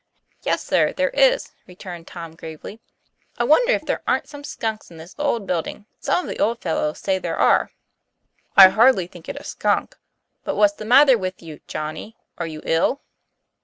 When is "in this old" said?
4.89-5.45